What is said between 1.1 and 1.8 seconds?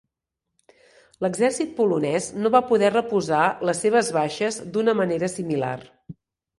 L'exèrcit